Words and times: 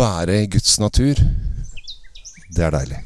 være 0.00 0.42
i 0.42 0.46
Guds 0.48 0.78
natur, 0.80 1.18
det 2.56 2.62
er 2.64 2.72
deilig. 2.72 3.00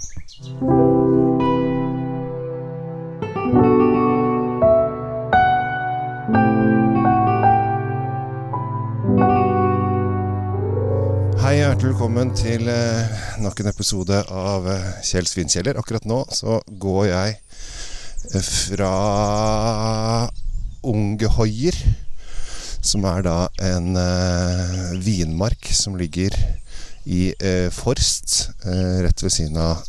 Hei, 11.42 11.56
hjertelig 11.58 11.90
velkommen 11.90 12.30
til 12.38 12.70
eh, 12.70 13.18
nok 13.42 13.64
en 13.64 13.72
episode 13.72 14.22
av 14.30 14.70
eh, 14.70 14.88
Kjell 15.02 15.26
Svinkjeller. 15.26 15.80
Akkurat 15.82 16.06
nå 16.06 16.22
så 16.30 16.60
går 16.70 17.04
jeg 17.10 17.38
eh, 18.38 18.50
fra 18.70 18.94
Ungehoier, 20.94 21.80
som 22.86 23.08
er 23.10 23.26
da 23.26 23.38
en 23.74 23.96
eh, 23.98 24.92
vinmark 25.02 25.74
som 25.74 25.98
ligger 25.98 26.38
i 27.04 27.34
eh, 27.38 27.70
Forst, 27.72 28.50
eh, 28.64 29.00
rett 29.04 29.22
ved 29.22 29.32
siden 29.32 29.58
av 29.60 29.82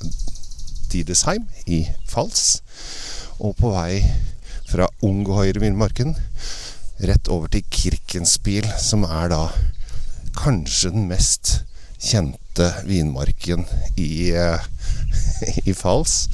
Didesheim 0.92 1.46
i 1.66 1.86
Fals. 2.10 2.62
Og 3.40 3.56
på 3.60 3.72
vei 3.74 4.02
fra 4.70 4.88
Ungehoier 5.06 5.60
vinmarken 5.62 6.16
rett 7.06 7.30
over 7.32 7.52
til 7.52 7.66
Kirkenspiel, 7.72 8.68
som 8.80 9.04
er 9.08 9.32
da 9.34 9.42
kanskje 10.36 10.92
den 10.96 11.08
mest 11.10 11.60
kjente 12.00 12.70
vinmarken 12.88 13.66
i, 14.00 14.32
eh, 14.36 14.60
i 15.70 15.74
Fals. 15.76 16.26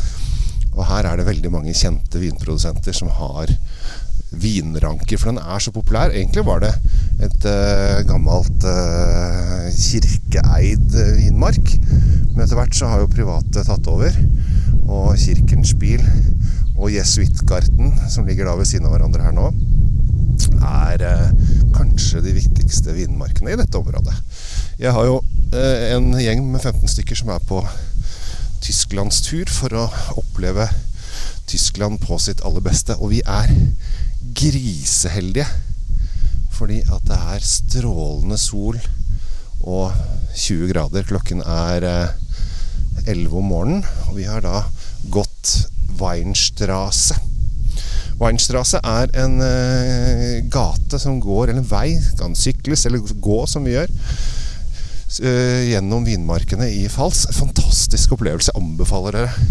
Og 0.71 0.85
her 0.87 1.05
er 1.05 1.19
det 1.19 1.27
veldig 1.27 1.51
mange 1.51 1.75
kjente 1.75 2.21
vinprodusenter 2.21 2.95
som 2.95 3.11
har 3.17 3.51
vinranker, 4.31 5.19
for 5.19 5.31
den 5.31 5.41
er 5.41 5.59
så 5.59 5.73
populær. 5.75 6.13
Egentlig 6.13 6.45
var 6.47 6.63
det 6.63 6.71
et 7.21 7.47
uh, 7.47 7.99
gammelt 8.07 8.63
uh, 8.63 9.67
kirkeeid 9.75 10.95
vinmark, 11.17 11.73
men 12.31 12.45
etter 12.45 12.57
hvert 12.59 12.77
så 12.77 12.91
har 12.91 13.03
jo 13.03 13.11
private 13.11 13.65
tatt 13.67 13.91
over. 13.91 14.15
Og 14.87 15.13
Kirkens 15.19 15.75
Bil 15.79 16.03
og 16.77 16.89
Jesuittgarten, 16.93 17.93
som 18.09 18.25
ligger 18.27 18.47
da 18.47 18.55
ved 18.57 18.69
siden 18.69 18.87
av 18.87 18.95
hverandre 18.95 19.27
her 19.27 19.35
nå, 19.35 19.51
er 20.61 21.03
uh, 21.05 21.51
kanskje 21.75 22.23
de 22.23 22.35
viktigste 22.39 22.95
vinmarkene 22.95 23.53
i 23.53 23.59
dette 23.59 23.77
området. 23.79 24.15
Jeg 24.81 24.95
har 24.95 25.05
jo 25.05 25.19
eh, 25.53 25.91
en 25.95 26.07
gjeng 26.17 26.41
med 26.49 26.63
15 26.63 26.89
stykker 26.89 27.19
som 27.19 27.29
er 27.33 27.43
på 27.45 27.59
tysklandstur 28.65 29.51
for 29.53 29.75
å 29.77 29.83
oppleve 30.17 30.65
Tyskland 31.51 31.99
på 32.03 32.17
sitt 32.21 32.43
aller 32.47 32.63
beste. 32.63 32.95
Og 32.99 33.11
vi 33.13 33.21
er 33.27 33.51
griseheldige 34.37 35.49
fordi 36.61 36.81
at 36.93 37.05
det 37.09 37.17
er 37.17 37.45
strålende 37.45 38.37
sol 38.37 38.77
og 39.65 39.93
20 40.37 40.69
grader. 40.69 41.05
Klokken 41.09 41.41
er 41.41 41.85
eh, 41.87 43.07
11 43.07 43.37
om 43.37 43.49
morgenen, 43.49 43.85
og 44.09 44.17
vi 44.19 44.27
har 44.29 44.43
da 44.45 44.63
gått 45.09 45.55
Weinstrasse. 45.97 47.17
Weinstrasse 48.21 48.77
er 48.85 49.09
en 49.23 49.39
eh, 49.41 50.41
gate 50.53 50.99
som 51.01 51.17
går, 51.23 51.49
eller 51.49 51.63
en 51.63 51.71
vei, 51.71 51.87
kan 52.19 52.37
sykles 52.37 52.85
eller 52.85 53.01
gå 53.01 53.39
som 53.49 53.65
vi 53.65 53.73
gjør, 53.73 53.89
eh, 55.25 55.71
gjennom 55.71 56.05
vinmarkene 56.05 56.69
i 56.69 56.85
Fals. 56.93 57.25
Fantastisk 57.37 58.13
opplevelse. 58.17 58.53
Jeg 58.53 58.61
anbefaler 58.61 59.17
dere 59.17 59.49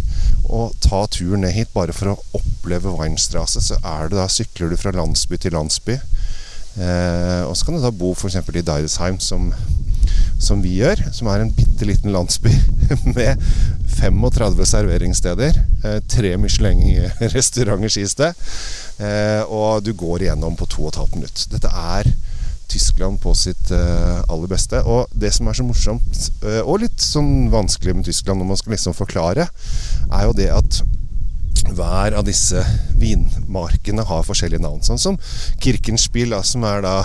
å 0.50 0.68
ta 0.82 1.04
turen 1.10 1.44
ned 1.44 1.54
hit 1.54 1.72
bare 1.74 1.94
for 1.96 2.12
å 2.12 2.18
oppleve 2.38 2.92
Weinstrasse. 2.98 3.62
Så 3.62 3.78
er 3.80 4.10
det 4.10 4.18
da, 4.18 4.26
sykler 4.30 4.72
du 4.72 4.78
fra 4.80 4.92
landsby 4.94 5.38
til 5.40 5.54
landsby. 5.56 5.98
Eh, 6.78 7.42
og 7.46 7.56
så 7.56 7.66
kan 7.66 7.76
du 7.76 7.82
da 7.82 7.92
bo 7.94 8.12
f.eks. 8.14 8.36
i 8.36 8.64
Deidesheim, 8.66 9.18
som, 9.22 9.50
som 10.42 10.62
vi 10.64 10.76
gjør. 10.80 11.02
Som 11.14 11.30
er 11.30 11.44
en 11.44 11.52
bitte 11.54 11.88
liten 11.88 12.14
landsby 12.14 12.52
med 13.16 13.40
35 13.98 14.66
serveringssteder. 14.72 15.60
Eh, 15.84 16.00
tre 16.10 16.34
Michelin-restauranter, 16.40 17.94
sies 17.96 18.16
det. 18.18 18.32
Eh, 19.00 19.42
og 19.46 19.84
du 19.86 19.94
går 19.94 20.26
igjennom 20.26 20.58
på 20.58 20.68
to 20.70 20.86
og 20.86 20.94
et 20.94 21.00
halvt 21.02 21.18
minutt. 21.20 21.46
Dette 21.54 21.70
er 21.70 22.10
Tyskland 22.70 23.20
på 23.22 23.34
sitt 23.38 23.72
eh, 23.74 24.20
aller 24.30 24.50
beste. 24.50 24.82
Og 24.86 25.10
det 25.12 25.32
som 25.36 25.50
er 25.50 25.58
så 25.58 25.66
morsomt, 25.66 26.22
eh, 26.44 26.62
og 26.62 26.82
litt 26.84 27.02
sånn 27.04 27.50
vanskelig 27.52 27.98
med 27.98 28.08
Tyskland 28.08 28.40
når 28.40 28.52
man 28.52 28.60
skal 28.60 28.76
liksom 28.76 28.96
forklare, 28.96 29.50
er 30.10 30.26
jo 30.26 30.36
det 30.36 30.50
at 30.54 30.82
hver 31.68 32.14
av 32.16 32.24
disse 32.26 32.60
vinmarkene 32.98 34.04
har 34.06 34.24
forskjellige 34.26 34.62
navn. 34.62 34.80
Sånn 34.84 35.00
som 35.00 35.18
Kirkenspiel, 35.62 36.32
da, 36.32 36.42
som 36.46 36.64
da, 36.64 37.04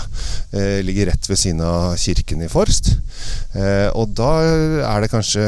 eh, 0.52 0.82
ligger 0.84 1.10
rett 1.10 1.28
ved 1.28 1.38
siden 1.38 1.60
av 1.60 1.96
kirken 2.00 2.42
i 2.42 2.48
Forst. 2.48 2.96
Eh, 3.54 3.88
og 3.94 4.14
da 4.16 4.30
er 4.86 5.00
det 5.00 5.10
kanskje 5.12 5.44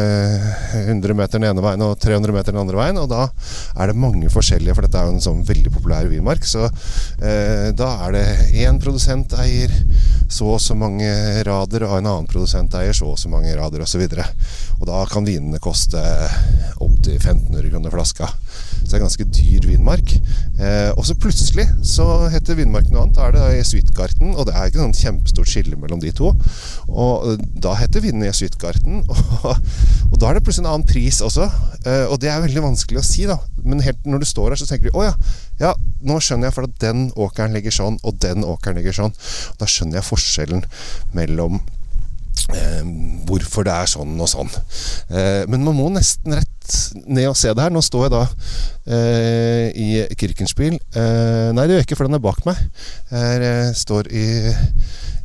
100 0.86 1.14
meter 1.14 1.38
den 1.38 1.48
ene 1.50 1.64
veien 1.64 1.82
og 1.82 1.98
300 2.00 2.32
meter 2.32 2.52
den 2.52 2.60
andre 2.60 2.76
veien. 2.76 2.98
Og 2.98 3.08
da 3.08 3.28
er 3.76 3.86
det 3.86 3.96
mange 3.96 4.28
forskjellige, 4.28 4.74
for 4.74 4.82
dette 4.82 4.98
er 4.98 5.08
jo 5.08 5.16
en 5.16 5.26
sånn 5.28 5.44
veldig 5.48 5.72
populær 5.72 6.08
vinmark. 6.08 6.44
Så 6.44 6.68
eh, 6.68 7.70
da 7.72 7.90
er 8.06 8.12
det 8.12 8.26
én 8.64 8.80
produsent 8.80 9.34
eier 9.40 9.72
så 10.28 10.48
og 10.54 10.60
så 10.60 10.76
mange 10.76 11.08
rader, 11.46 11.86
og 11.88 11.98
en 11.98 12.10
annen 12.10 12.28
produsent 12.28 12.74
eier 12.76 12.96
så 12.96 13.08
og 13.12 13.18
så 13.20 13.30
mange 13.32 13.54
rader, 13.56 13.82
osv. 13.84 14.04
Og, 14.04 14.18
så 14.18 14.78
og 14.78 14.86
da 14.90 15.00
kan 15.10 15.26
vinene 15.26 15.60
koste 15.62 16.00
opptil 16.78 17.16
1500 17.16 17.70
kroner 17.72 17.94
flaska. 17.94 18.28
Så 18.28 18.92
det 18.92 18.98
er 18.98 19.02
ganske 19.02 19.26
dyr 19.34 19.66
vinmark. 19.68 20.12
Eh, 20.58 20.90
og 20.94 21.04
så 21.08 21.16
plutselig 21.18 21.66
så 21.86 22.06
heter 22.32 22.58
vinmarken 22.58 22.94
noe 22.94 23.06
annet. 23.06 23.16
Da 23.18 23.26
er 23.26 23.34
det 23.36 23.58
Jesuittgarten, 23.58 24.34
og 24.34 24.46
det 24.48 24.54
er 24.54 24.70
ikke 24.70 24.82
sånn 24.84 24.96
kjempestort 24.96 25.50
skille 25.50 25.80
mellom 25.80 26.02
de 26.02 26.12
to. 26.14 26.30
Og 26.88 27.26
eh, 27.32 27.42
da 27.64 27.74
heter 27.80 28.04
vinene 28.04 28.30
Jesuittgarten, 28.30 29.02
og, 29.14 29.68
og 30.12 30.16
da 30.20 30.30
er 30.30 30.38
det 30.38 30.44
plutselig 30.46 30.66
en 30.66 30.72
annen 30.76 30.88
pris 30.88 31.20
også. 31.24 31.48
Eh, 31.84 32.04
og 32.06 32.18
det 32.22 32.32
er 32.32 32.44
veldig 32.44 32.64
vanskelig 32.70 33.02
å 33.02 33.06
si, 33.06 33.26
da. 33.28 33.40
Men 33.64 33.82
helt 33.84 34.06
når 34.06 34.22
du 34.22 34.30
står 34.30 34.52
her, 34.52 34.60
så 34.60 34.68
tenker 34.70 34.92
du 34.92 34.98
å 34.98 35.08
ja, 35.08 35.16
ja, 35.60 35.72
nå 36.06 36.18
skjønner 36.22 36.48
jeg 36.48 36.56
for 36.56 36.68
at 36.68 36.76
den 36.82 37.08
åkeren 37.18 37.56
ligger 37.56 37.74
sånn, 37.74 37.98
og 38.06 38.20
den 38.22 38.46
åkeren 38.46 38.78
ligger 38.78 38.96
sånn. 38.96 39.16
Da 39.58 39.68
skjønner 39.68 40.00
jeg 40.00 40.08
forskjellen 40.08 40.64
mellom 41.16 41.58
eh, 42.54 42.84
hvorfor 43.28 43.66
det 43.66 43.74
er 43.74 43.90
sånn 43.90 44.14
og 44.20 44.30
sånn. 44.30 44.52
Eh, 45.10 45.42
men 45.50 45.66
man 45.66 45.76
må 45.78 45.88
nesten 45.94 46.38
rett 46.38 46.78
ned 47.06 47.30
og 47.30 47.36
se 47.38 47.52
det 47.52 47.64
her. 47.64 47.74
Nå 47.74 47.82
står 47.84 48.06
jeg 48.06 48.14
da 48.14 48.22
eh, 48.94 49.66
i 49.74 49.88
Kirkenspiel. 50.20 50.78
Eh, 50.78 51.50
nei, 51.56 51.66
det 51.66 51.74
gjør 51.74 51.82
jeg 51.82 51.88
ikke, 51.88 51.98
for 51.98 52.08
den 52.08 52.18
er 52.20 52.24
bak 52.24 52.42
meg. 52.48 52.62
Jeg 53.12 53.44
eh, 53.50 53.74
står 53.78 54.10
i, 54.14 54.26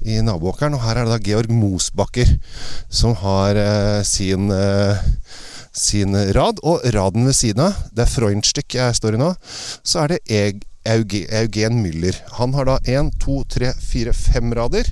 i 0.09 0.19
naboåkeren, 0.25 0.77
og 0.77 0.85
her 0.87 1.01
er 1.01 1.07
det 1.07 1.17
da 1.17 1.23
Georg 1.29 1.53
Mosbakker 1.53 2.37
som 2.89 3.15
har 3.21 3.59
eh, 3.59 4.01
sin 4.07 4.51
eh, 4.53 5.03
sin 5.73 6.15
rad, 6.35 6.61
og 6.63 6.83
raden 6.93 7.25
ved 7.27 7.35
siden 7.37 7.65
av, 7.67 7.77
det 7.91 8.05
er 8.05 8.13
Freundstück 8.13 8.77
jeg 8.77 8.97
står 8.97 9.17
i 9.17 9.21
nå, 9.21 9.31
så 9.83 10.03
er 10.03 10.13
det 10.13 10.21
Eugen 10.85 11.81
Müller. 11.81 12.17
Han 12.39 12.53
har 12.57 12.69
da 12.69 12.77
én, 12.85 13.11
to, 13.21 13.41
tre, 13.49 13.73
fire, 13.81 14.13
fem 14.13 14.53
rader, 14.53 14.89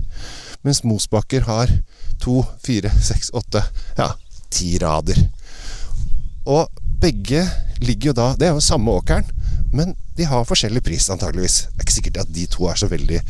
mens 0.66 0.84
Mosbakker 0.88 1.46
har 1.48 1.72
to, 2.22 2.42
fire, 2.64 2.92
seks, 3.02 3.32
åtte, 3.38 3.64
ja, 3.98 4.12
ti 4.54 4.78
rader. 4.82 5.20
Og 6.50 6.68
begge 7.02 7.44
ligger 7.82 8.12
jo 8.12 8.14
da 8.18 8.28
Det 8.38 8.48
er 8.48 8.56
jo 8.56 8.64
samme 8.64 8.94
åkeren, 8.94 9.26
men 9.74 9.96
de 10.18 10.26
har 10.28 10.46
forskjellig 10.46 10.84
pris, 10.84 11.08
antageligvis. 11.14 11.68
Det 11.72 11.80
er 11.80 11.86
ikke 11.86 11.96
sikkert 11.96 12.22
at 12.26 12.34
de 12.36 12.48
to 12.52 12.68
er 12.70 12.80
så 12.80 12.90
veldig 12.92 13.22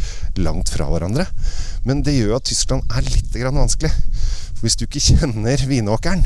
langt 0.41 0.72
fra 0.73 0.88
hverandre. 0.90 1.28
Men 1.85 2.01
det 2.06 2.16
gjør 2.17 2.34
jo 2.34 2.40
at 2.40 2.47
Tyskland 2.50 2.95
er 2.95 3.06
litt 3.06 3.38
vanskelig. 3.38 3.91
Hvis 4.61 4.77
du 4.77 4.85
ikke 4.85 5.01
kjenner 5.01 5.61
vinåkeren, 5.66 6.22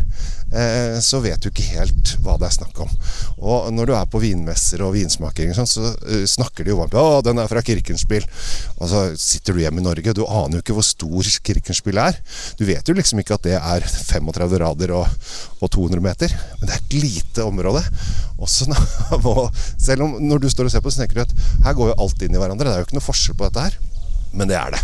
eh, 0.51 0.97
så 1.03 1.21
vet 1.23 1.41
du 1.41 1.49
ikke 1.49 1.67
helt 1.75 2.15
hva 2.23 2.35
det 2.39 2.49
er 2.49 2.55
snakk 2.57 2.81
om. 2.83 2.91
Og 3.39 3.69
når 3.73 3.89
du 3.89 3.93
er 3.95 4.09
på 4.11 4.21
vinmesser 4.23 4.83
og 4.83 4.93
vinsmaking, 4.97 5.53
sånn, 5.55 5.69
så 5.69 5.93
eh, 6.03 6.25
snakker 6.29 6.65
de 6.65 6.73
jo 6.73 6.79
varmt 6.81 6.97
Å, 6.99 7.21
den 7.25 7.39
er 7.39 7.49
fra 7.51 7.63
Kirkenspiel. 7.65 8.27
Og 8.79 8.91
så 8.91 9.05
sitter 9.19 9.55
du 9.55 9.63
hjemme 9.63 9.79
i 9.79 9.87
Norge, 9.87 10.15
du 10.15 10.25
aner 10.25 10.59
jo 10.59 10.65
ikke 10.65 10.75
hvor 10.77 10.87
stor 10.87 11.31
Kirkenspiel 11.47 12.01
er. 12.03 12.19
Du 12.59 12.65
vet 12.67 12.83
jo 12.83 12.97
liksom 12.97 13.23
ikke 13.23 13.39
at 13.39 13.47
det 13.47 13.57
er 13.59 13.87
35 13.87 14.59
rader 14.65 14.95
og, 14.99 15.31
og 15.61 15.71
200 15.71 16.03
meter. 16.03 16.35
Men 16.59 16.69
det 16.69 16.75
er 16.75 16.83
et 16.83 16.99
lite 17.05 17.47
område. 17.47 17.85
Når, 18.35 18.85
og 19.31 19.47
selv 19.79 20.07
om 20.07 20.19
når 20.19 20.43
du 20.43 20.51
står 20.51 20.67
og 20.67 20.75
ser 20.75 20.83
på, 20.83 20.91
så 20.91 21.03
tenker 21.03 21.21
du 21.21 21.25
at 21.25 21.35
her 21.69 21.77
går 21.77 21.93
jo 21.93 21.99
alt 22.03 22.27
inn 22.27 22.35
i 22.35 22.41
hverandre. 22.41 22.67
Det 22.67 22.75
er 22.75 22.83
jo 22.83 22.89
ikke 22.89 22.99
noe 22.99 23.09
forskjell 23.09 23.39
på 23.39 23.47
dette 23.47 23.67
her. 23.69 23.79
Men 24.35 24.51
det 24.51 24.59
er 24.59 24.75
det. 24.75 24.83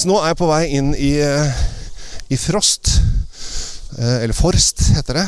Så 0.00 0.08
nå 0.08 0.16
er 0.20 0.30
jeg 0.30 0.38
på 0.40 0.48
vei 0.48 0.62
inn 0.78 0.92
i, 0.94 1.12
eh, 1.20 1.60
i 2.30 2.36
Frost. 2.38 2.88
Eh, 3.98 4.22
Eller 4.22 4.36
Forst, 4.36 4.84
heter 4.94 5.18
det. 5.18 5.26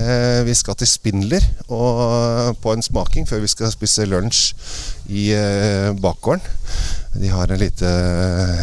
Eh, 0.00 0.40
Vi 0.46 0.54
skal 0.54 0.74
til 0.78 0.88
Spindler 0.88 1.44
på 1.66 2.72
en 2.72 2.82
smaking 2.82 3.26
før 3.28 3.42
vi 3.42 3.50
skal 3.50 3.72
spise 3.74 4.06
lunsj 4.08 4.54
i 5.12 5.30
eh, 5.36 5.90
bakgården. 6.00 6.40
De 7.20 7.28
har 7.28 7.50
en, 7.50 7.60
lite, 7.60 7.90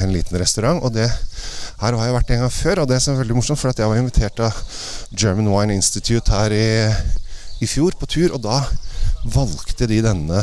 en 0.02 0.14
liten 0.16 0.40
restaurant, 0.40 0.82
og 0.82 0.96
det 0.96 1.06
her 1.08 1.94
har 1.94 2.06
jeg 2.08 2.16
vært 2.16 2.32
en 2.34 2.42
gang 2.46 2.54
før. 2.54 2.82
Og 2.82 2.90
det 2.90 3.02
som 3.04 3.14
er 3.14 3.22
veldig 3.22 3.38
morsomt, 3.38 3.60
for 3.62 3.70
at 3.70 3.82
jeg 3.82 3.92
var 3.92 4.02
invitert 4.02 4.42
av 4.42 4.58
German 5.14 5.52
Wine 5.52 5.78
Institute 5.78 6.32
her 6.34 6.56
i, 6.56 6.70
i 7.62 7.70
fjor 7.70 7.94
på 8.00 8.10
tur, 8.10 8.34
og 8.34 8.42
da 8.42 8.64
valgte 9.28 9.86
de 9.90 10.02
denne 10.02 10.42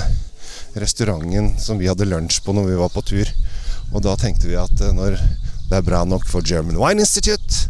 restauranten 0.79 1.55
som 1.59 1.79
vi 1.81 1.89
hadde 1.91 2.07
lunsj 2.07 2.43
på 2.45 2.55
når 2.55 2.71
vi 2.71 2.79
var 2.79 2.95
på 2.95 3.03
tur. 3.09 3.27
Og 3.95 4.03
da 4.05 4.15
tenkte 4.21 4.51
vi 4.51 4.59
at 4.59 4.87
når 4.95 5.19
det 5.71 5.79
er 5.79 5.87
bra 5.87 6.05
nok 6.05 6.27
for 6.29 6.45
German 6.47 6.79
Wine 6.81 7.05
Institute, 7.05 7.69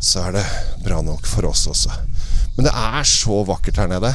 så 0.00 0.28
er 0.28 0.38
det 0.38 0.46
bra 0.84 1.02
nok 1.04 1.26
for 1.28 1.48
oss 1.50 1.66
også. 1.70 1.92
Men 2.56 2.68
det 2.68 2.72
er 2.72 3.06
så 3.08 3.42
vakkert 3.46 3.82
her 3.82 3.90
nede. 3.90 4.12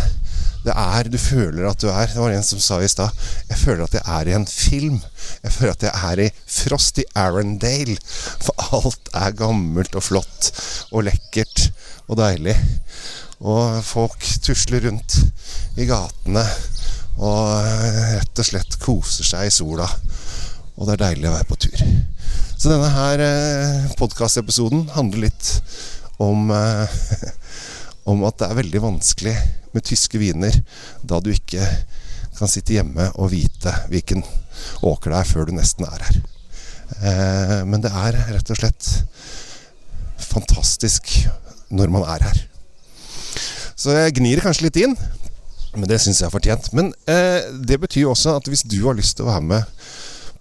Det 0.62 0.74
er, 0.78 1.10
Du 1.10 1.18
føler 1.18 1.66
at 1.70 1.82
du 1.82 1.88
er 1.90 2.06
Det 2.06 2.22
var 2.22 2.30
en 2.30 2.44
som 2.46 2.60
sa 2.62 2.76
i 2.82 2.88
stad 2.88 3.10
Jeg 3.50 3.58
føler 3.58 3.84
at 3.84 3.96
jeg 3.98 4.04
er 4.06 4.30
i 4.30 4.36
en 4.38 4.46
film. 4.46 5.00
Jeg 5.44 5.52
føler 5.56 5.72
at 5.74 5.84
jeg 5.88 6.12
er 6.12 6.22
i 6.28 6.30
Frost 6.46 7.02
i 7.02 7.06
Arendale. 7.18 7.98
For 8.46 8.78
alt 8.78 9.10
er 9.14 9.38
gammelt 9.38 9.96
og 9.98 10.06
flott 10.06 10.52
og 10.92 11.08
lekkert 11.10 11.72
og 12.08 12.18
deilig. 12.22 12.56
Og 13.42 13.82
folk 13.86 14.22
tusler 14.46 14.86
rundt 14.86 15.18
i 15.82 15.88
gatene 15.90 16.46
og 17.22 17.66
rett 18.14 18.42
og 18.42 18.46
slett 18.46 18.78
koser 18.82 19.28
seg 19.28 19.50
i 19.50 19.54
sola. 19.54 19.88
Og 20.78 20.88
det 20.88 20.94
er 20.96 21.06
deilig 21.08 21.30
å 21.30 21.36
være 21.40 21.50
på 21.50 21.60
tur. 21.66 21.86
Så 22.62 22.70
denne 22.70 22.92
her 22.94 23.22
eh, 23.26 23.86
podkastepisoden 23.98 24.84
handler 24.94 25.24
litt 25.24 25.48
om 26.22 26.52
eh, 26.54 26.92
om 28.12 28.22
at 28.28 28.36
det 28.38 28.50
er 28.52 28.60
veldig 28.60 28.82
vanskelig 28.84 29.34
med 29.74 29.86
tyske 29.88 30.20
viner 30.22 30.54
da 31.02 31.18
du 31.26 31.32
ikke 31.34 31.66
kan 32.38 32.52
sitte 32.52 32.76
hjemme 32.76 33.08
og 33.16 33.32
vite 33.34 33.74
hvilken 33.90 34.22
åker 34.86 35.10
det 35.10 35.22
er 35.24 35.30
før 35.32 35.50
du 35.50 35.56
nesten 35.58 35.88
er 35.88 36.06
her. 36.06 36.20
Eh, 37.00 37.56
men 37.66 37.82
det 37.82 37.90
er 37.90 38.20
rett 38.36 38.54
og 38.54 38.62
slett 38.62 38.92
fantastisk 40.22 41.10
når 41.74 41.96
man 41.98 42.06
er 42.14 42.28
her. 42.28 42.44
Så 43.74 43.98
jeg 43.98 44.20
gnir 44.20 44.44
kanskje 44.46 44.68
litt 44.68 44.80
inn, 44.84 44.94
men 45.74 45.90
det 45.90 45.98
syns 46.04 46.22
jeg 46.22 46.30
er 46.30 46.36
fortjent. 46.38 46.70
Men 46.78 46.94
eh, 47.10 47.42
det 47.58 47.82
betyr 47.82 48.14
også 48.14 48.38
at 48.38 48.54
hvis 48.54 48.68
du 48.70 48.84
har 48.86 49.02
lyst 49.02 49.18
til 49.18 49.26
å 49.26 49.34
være 49.34 49.50
med 49.50 49.76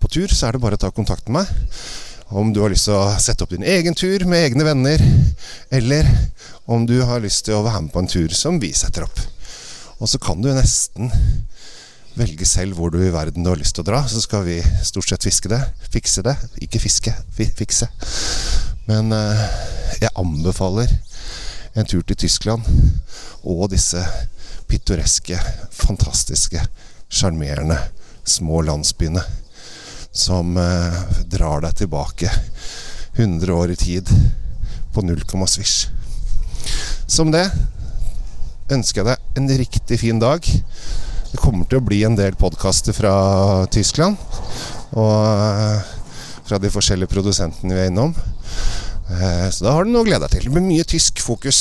på 0.05 0.13
tur, 0.13 0.29
så 0.29 0.51
er 0.51 0.59
det 0.59 0.65
bare 0.69 0.77
å 0.77 0.85
ta 0.85 0.93
kontakt 0.93 1.33
med 1.33 1.41
meg. 1.41 2.07
Om 2.31 2.53
du 2.55 2.61
har 2.63 2.71
lyst 2.71 2.87
til 2.87 2.95
å 2.95 3.19
sette 3.19 3.43
opp 3.43 3.51
din 3.51 3.67
egen 3.67 3.97
tur 3.99 4.23
med 4.31 4.45
egne 4.47 4.63
venner, 4.63 5.03
eller 5.75 6.07
om 6.71 6.85
du 6.87 7.01
har 7.03 7.23
lyst 7.25 7.49
til 7.49 7.57
å 7.59 7.65
være 7.67 7.81
med 7.83 7.91
på 7.91 8.05
en 8.05 8.11
tur 8.11 8.31
som 8.39 8.61
vi 8.63 8.71
setter 8.77 9.03
opp. 9.09 9.19
Og 9.99 10.07
så 10.13 10.21
kan 10.23 10.39
du 10.39 10.47
nesten 10.55 11.11
velge 12.15 12.47
selv 12.47 12.79
hvor 12.79 12.95
du 12.95 13.01
i 13.03 13.11
verden 13.11 13.43
du 13.43 13.51
har 13.51 13.59
lyst 13.59 13.75
til 13.75 13.83
å 13.83 13.89
dra. 13.91 14.05
Så 14.07 14.23
skal 14.23 14.47
vi 14.47 14.61
stort 14.87 15.11
sett 15.11 15.27
fiske 15.27 15.51
det. 15.51 15.59
Fikse 15.91 16.23
det. 16.23 16.37
Ikke 16.63 16.79
fiske, 16.83 17.17
fikse. 17.35 17.91
Men 18.87 19.11
eh, 19.17 19.45
jeg 19.99 20.15
anbefaler 20.15 20.95
en 21.75 21.91
tur 21.91 22.07
til 22.07 22.19
Tyskland 22.29 22.63
og 23.43 23.73
disse 23.75 24.07
pittoreske, 24.71 25.35
fantastiske, 25.75 26.63
sjarmerende 27.11 27.79
små 28.23 28.63
landsbyene 28.71 29.27
som 30.13 30.57
eh, 30.59 31.01
drar 31.31 31.63
deg 31.65 31.77
tilbake 31.83 32.31
100 33.17 33.55
år 33.55 33.75
i 33.75 33.79
tid 33.79 34.11
på 34.95 35.05
null 35.07 35.23
komma 35.29 35.47
svisj. 35.51 35.89
Som 37.11 37.31
det 37.35 37.47
ønsker 38.71 39.03
jeg 39.03 39.09
deg 39.11 39.39
en 39.41 39.49
riktig 39.61 40.01
fin 40.03 40.21
dag. 40.23 40.45
Det 41.31 41.39
kommer 41.39 41.67
til 41.67 41.81
å 41.81 41.87
bli 41.87 42.03
en 42.07 42.19
del 42.19 42.37
podkaster 42.39 42.95
fra 42.95 43.15
Tyskland. 43.71 44.19
Og 44.99 45.15
eh, 45.15 45.97
fra 46.51 46.59
de 46.59 46.71
forskjellige 46.75 47.13
produsentene 47.13 47.77
vi 47.77 47.85
er 47.85 47.91
innom. 47.93 48.15
Eh, 49.11 49.47
så 49.51 49.67
da 49.67 49.75
har 49.77 49.87
du 49.87 49.93
noe 49.93 50.03
å 50.03 50.09
glede 50.09 50.27
deg 50.27 50.39
til. 50.39 50.49
Det 50.49 50.55
blir 50.57 50.67
mye 50.67 50.87
tysk 50.89 51.23
fokus. 51.23 51.61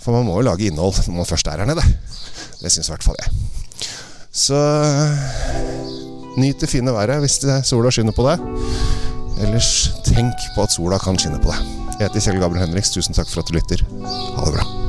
For 0.00 0.14
man 0.14 0.26
må 0.28 0.38
jo 0.38 0.46
lage 0.46 0.68
innhold 0.70 1.02
når 1.06 1.18
man 1.18 1.28
først 1.28 1.50
er 1.50 1.62
her 1.62 1.70
nede. 1.70 1.84
Det 2.60 2.70
syns 2.70 2.88
i 2.88 2.94
hvert 2.94 3.06
fall 3.06 3.18
jeg. 3.22 3.34
Så 4.30 4.58
Nyt 6.38 6.60
det 6.60 6.70
fine 6.70 6.92
været 6.94 7.18
hvis 7.24 7.40
sola 7.66 7.90
skinner 7.90 8.14
på 8.14 8.26
deg. 8.28 8.44
Ellers 9.40 9.90
tenk 10.06 10.50
på 10.54 10.62
at 10.66 10.74
sola 10.74 10.98
kan 11.02 11.18
skinne 11.18 11.40
på 11.42 11.50
deg. 11.50 11.72
Jeg 11.98 12.08
heter 12.08 12.26
Kjell 12.26 12.42
Gabriel 12.42 12.66
Henriks. 12.66 12.94
Tusen 12.94 13.16
takk 13.16 13.28
for 13.32 13.42
at 13.42 13.50
du 13.50 13.58
lytter. 13.58 13.82
Ha 14.36 14.46
det 14.46 14.54
bra. 14.60 14.79